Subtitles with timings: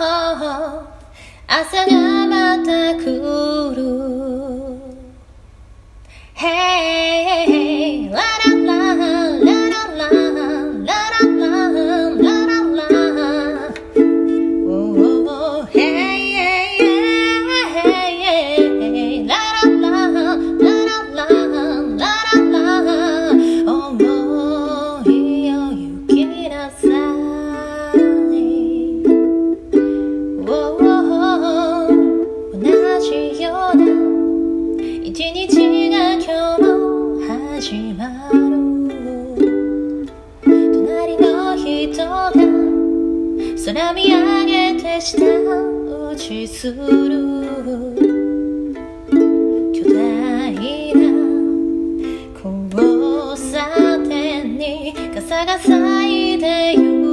[0.00, 3.04] 朝がまた来
[3.74, 3.78] る。
[6.34, 6.97] Hey,
[35.32, 36.22] 日が今
[36.56, 37.20] 日も
[37.54, 38.38] 始まる。
[40.42, 46.78] 隣の人が空見上げて下打ちする。
[49.74, 50.54] 巨大
[50.94, 51.00] な
[52.34, 52.46] 交
[53.36, 57.07] 差点に傘が咲いてゆく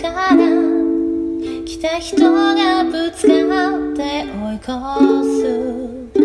[0.00, 0.36] から
[1.64, 6.18] 来た人がぶつかって追い越す。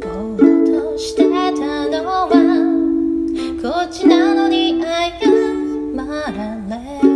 [0.00, 1.22] ぼーっとして
[1.52, 2.28] たのは
[3.62, 4.86] こっちなのに謝
[6.32, 7.14] られる。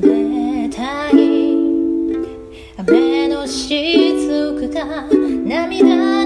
[0.00, 0.02] 冷
[0.68, 1.12] たい
[2.78, 4.84] 雨の雫が
[5.44, 6.23] 涙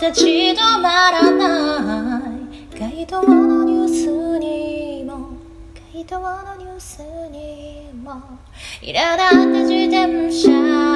[0.00, 2.22] 立ち止まらな
[2.74, 2.78] い。
[2.80, 5.36] 街頭のニュースにも。
[5.92, 8.12] 街頭のニュースにも。
[8.80, 10.89] 苛立った自転車。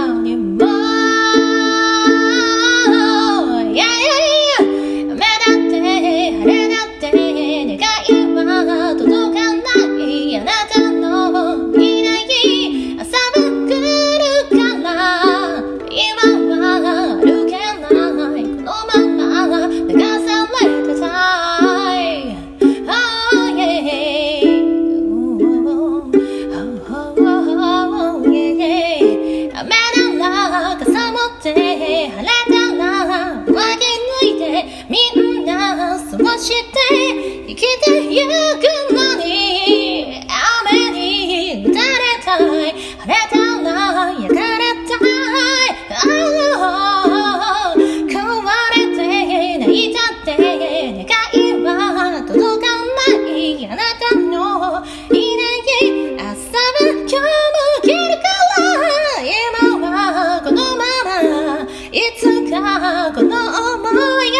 [62.54, 64.38] つかこの想いが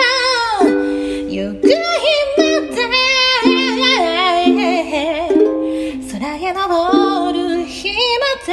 [1.28, 1.75] 行く日
[2.38, 2.78] まで
[6.12, 6.62] 空へ昇
[7.32, 8.48] る日まで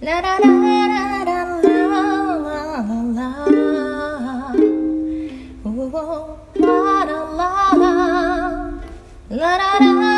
[0.00, 3.30] ラララララララララ
[5.62, 6.68] Oh, la
[7.04, 7.18] la
[9.28, 10.09] la la la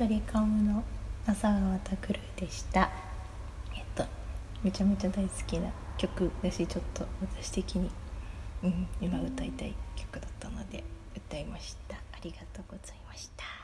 [0.00, 0.82] トリカムの
[1.26, 2.90] 朝川拓郎でした。
[3.76, 4.02] えっと
[4.62, 7.90] めちゃめちゃ大好きな曲だしちょっと私的に、
[8.64, 11.96] うん、今歌いたい曲だったので歌いました。
[11.96, 13.59] ありがとうございました。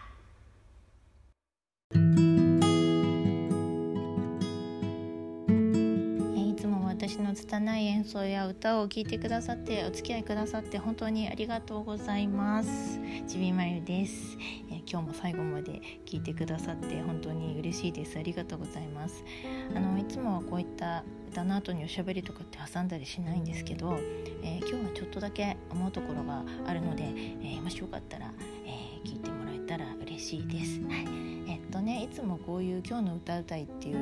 [7.06, 12.99] 私の拙い演奏や歌を聴いてくださってお付き合いくださって本当にありがとうございます。
[13.29, 14.37] ちびまゆです、
[14.73, 18.19] え今日も最後まで聞いてくださって本当に嬉しいです。
[18.19, 19.25] ありがとうございます。
[19.73, 24.00] あのいつもはこういった歌の後におしゃべりとかって挟んだりしないんですけど、
[24.43, 28.32] えー、今日はちょっとだけ思うところがあるので、えー、もしよかったら、
[28.67, 31.06] え聞いてもらえたら嬉しいです、はい、
[31.49, 33.97] えっとねいつもこういう「今日の歌うたい」っていう、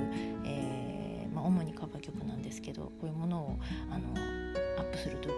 [0.47, 0.84] えー、
[1.45, 3.59] 主にカバー曲なんですけどこういうものを
[3.91, 4.05] あの
[4.79, 5.33] アップする時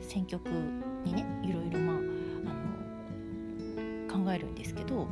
[0.00, 0.48] 選曲
[1.04, 2.00] にねいろいろ、まあ、あ
[4.14, 5.08] の考えるんですけど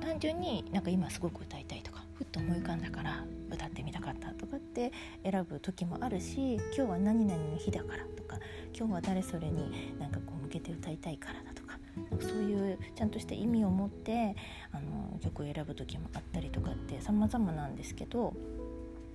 [0.00, 4.92] 単純になんか今すごく歌いたいとかふっと思い浮かんだから歌ってみたかったとかって
[5.22, 8.38] 選ぶ時もあるし今日は何々の日だからとか
[8.76, 11.78] 今日は誰それになんかこう向けて歌いたいからだとか
[12.10, 14.34] なんかそういうちゃんとした意味を持って
[14.72, 18.34] あの曲を選ぶ時もあったりとかって様々なんですけど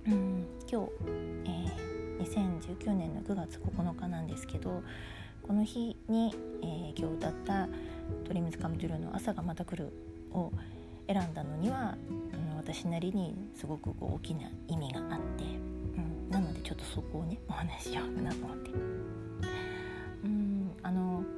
[0.06, 0.90] うん今日、
[1.46, 4.82] えー、2019年の9月9日なんですけど
[5.42, 7.68] この日に、えー、今日歌った
[8.26, 9.92] 「鳥水カムトゥルの朝がまた来る」
[10.32, 10.52] を
[11.06, 11.96] 選んだのには
[12.32, 18.93] あの私なりにすごくこう大きな意味があって、うん、なのでちょっとそこをねお話ししようかなと思って。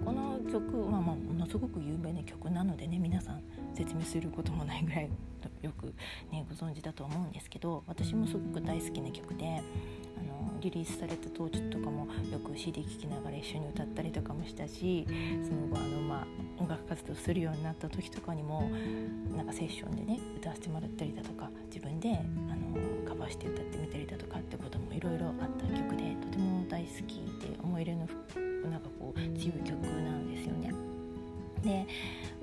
[0.06, 3.43] この曲は、まあ、ものすごく有名な曲なのでね皆さん
[3.75, 5.11] 説明することもないぐらい
[5.62, 5.87] よく、
[6.31, 9.61] ね、ご存知だと思うんですけど私もすごく大好きな曲で
[10.17, 15.07] あのリリースされた当時とかもよく CD 聴きながら一緒に歌ったりとかもしたし
[15.45, 16.27] その後あの、まあ、
[16.63, 18.71] 音楽活動するようになった時とかにも
[19.37, 22.19] なんかセッションでね歌わせてもらったりだとか自分で
[22.51, 28.09] あのカバーして歌ってみたりだとかってこともいろいろあった曲でとても大好きで思い入れの
[28.71, 30.86] なんかこう強い曲なんですよね。
[31.67, 31.87] で、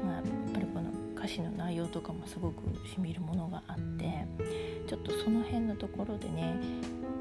[0.03, 0.23] まあ、やっ
[0.53, 4.27] ぱりこの歌詞の内容とかもすごくしみるものがあって
[4.87, 6.55] ちょっとその辺のところでね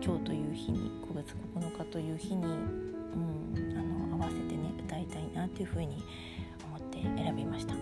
[0.04, 6.02] 今日という日に5月9日という日に、うん、あの合わせてね歌いたいなっていうふうに
[6.66, 7.74] 思って選びました。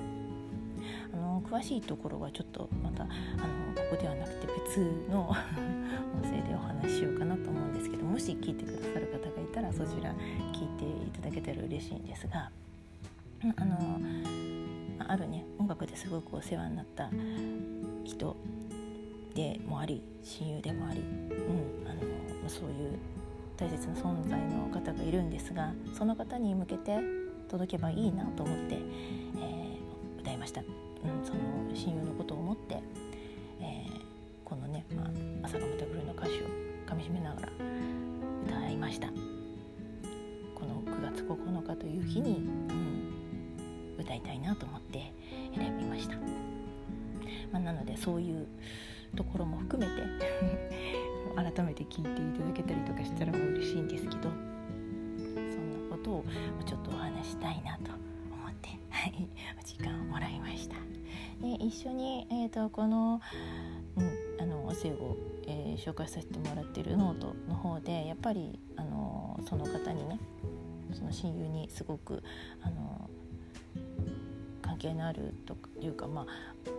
[1.13, 3.13] あの詳しいところはちょっとまたあの
[3.75, 4.81] ここではなくて別
[5.11, 5.31] の
[6.15, 10.15] 音声でお話ししようかなと思うんですけどもし聞いてくださる方がいたらそちら
[10.53, 12.51] 聞いていただけたら嬉しいんですが
[13.57, 14.01] あの
[15.09, 17.09] あるね音楽ですごくお世話になった
[18.05, 18.37] 人
[19.35, 22.99] でもあり親友でもあり、うん、あのそういう
[23.57, 26.99] 大切な存在の方がいるんですがその方に向けて
[27.49, 31.41] 届けばいいなと思って、えー、歌いました、うん、その
[31.75, 32.83] 親友のことを思って、
[33.61, 34.01] えー、
[34.45, 37.49] このね、まあ、朝がまた来るの歌詞をかみしめながら
[38.47, 39.09] 歌いました。
[40.55, 42.90] この9月9日という日に、うん
[44.11, 45.13] 歌いたいなと思って
[45.55, 46.23] 選びました、ま
[47.55, 48.49] あ、なのでそういう
[49.17, 50.03] ところも含めて
[51.37, 54.29] 改めて聞いていただけたりとかしたら嬉しいんですけどそ
[55.61, 56.25] んなことを
[56.67, 59.29] ちょっとお話したいなと思って、 はい、
[59.59, 60.75] お時間をもらいました。
[61.41, 63.21] で一緒に、えーと、この,、
[63.97, 65.17] うん、あのお世を、
[65.47, 70.19] えー、紹介させてもらってるノートの方でやっぱりあのその方にね
[70.93, 72.23] その親友にすごく
[72.61, 73.09] あの
[74.63, 76.27] 関係のあるというか、まあ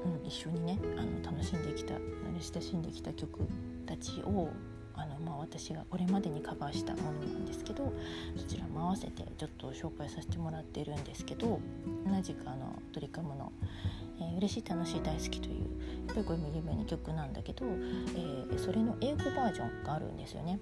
[0.05, 3.39] うん、一緒にねあの楽しんできた慣れ親しんできた曲
[3.85, 4.49] たちを
[4.95, 7.91] あの、まあ、私がこれまでにカバーしたものなんですけど
[8.37, 11.59] そちらも合わせてちょっと紹介させてもらってるんですけど
[12.07, 13.51] 同じくあのドリカムの
[14.19, 15.61] 「えー、嬉しい楽しい大好き」という
[16.07, 20.59] やっぱりこれも有名な曲なんだけど、えー、それの英語バージョンがあるんですよね。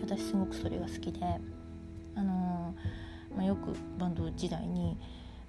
[0.00, 1.20] 私すごくそれが好きで、
[2.14, 4.96] あのー、まあ、よくバンド時代に、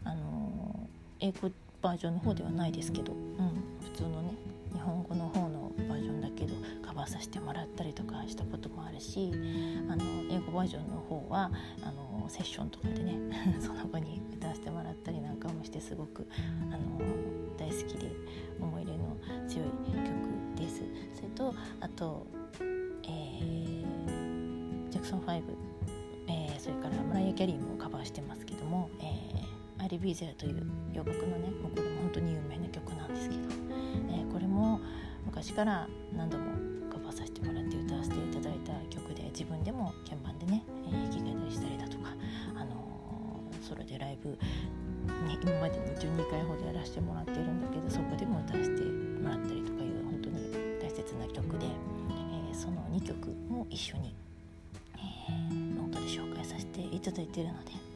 [0.03, 0.88] あの
[1.20, 4.34] 英語バージョンの方ではないですけど、うん、普通のね
[4.74, 6.53] 日本語の方のバージョンだけど
[6.86, 9.31] カバーさせてもらったりとかしたこともあるし
[9.89, 11.51] あの英語バージョンの方は
[11.84, 13.17] あのセッションとかでね
[13.60, 16.27] その後に歌わせてもらったりなんかもしてすごく
[16.72, 17.00] あの
[17.58, 18.12] 大好きで
[18.60, 20.84] 思い入れの強い曲です。
[21.15, 22.25] それとあと、
[23.03, 25.41] えー、ジャクソン5、
[26.27, 29.50] えー、それからマライア・キャリーもカバーしてますけども、えー
[29.83, 33.41] アリ・ビーゼラという洋楽のねもうこれも本当に有名な曲なんですけど、
[34.11, 34.79] えー、これも
[35.25, 36.45] 昔から何度も
[36.91, 42.13] カバーさせてもらって歌わせていただいた曲で自分でも鍵盤でね、えー、弾き語りしたりだとか、
[42.55, 44.38] あのー、ソロでライブ、ね、
[45.41, 54.13] 今までに12回ほどやらせてもらってるんだけどそこでも歌わせてもらったりとかいう本当に大切な曲で、えー、その2曲も一緒に、
[54.95, 57.90] えー、ノートで紹介させていただいているので。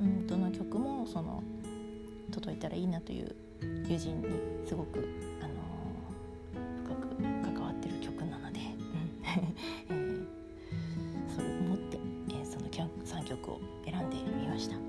[0.00, 1.42] うんどの曲もその
[2.30, 3.34] 届いたらいいなという
[3.86, 4.28] 友人に
[4.66, 5.06] すごく、
[5.40, 8.60] あのー、深く関わってる曲なので、
[9.90, 9.94] うん。
[9.94, 10.34] えー、
[13.24, 14.80] 曲を選んでみました、は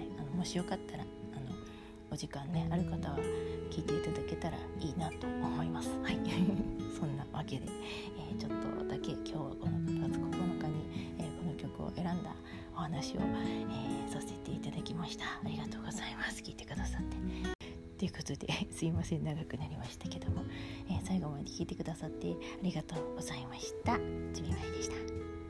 [0.00, 1.04] い、あのもしよかったら
[1.34, 1.56] あの
[2.10, 3.16] お時間ねある方は
[3.70, 5.90] 聴いていただけたらいいなと思います。
[6.02, 6.18] はい。
[6.98, 7.66] そんなわけで、
[8.30, 12.34] えー、ちょっとだけ今日はこの9月9日に、えー、この曲を選んだ
[12.76, 13.63] お話を、えー、
[14.84, 15.24] きました。
[15.24, 16.42] ありがとうございます。
[16.42, 17.16] 聞いてくださって。
[17.98, 19.24] ということで すいません。
[19.24, 20.44] 長くなりましたけども、
[20.90, 23.96] え最後まで聞いてくださってありがとうございました。
[24.32, 25.43] ちびまりでした。